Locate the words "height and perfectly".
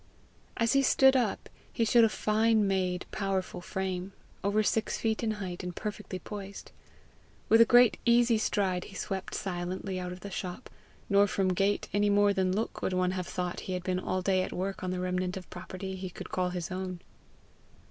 5.33-6.17